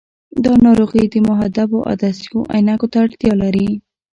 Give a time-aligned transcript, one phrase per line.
[0.43, 3.69] دا ناروغي د محدبو عدسیو عینکو ته اړتیا لري.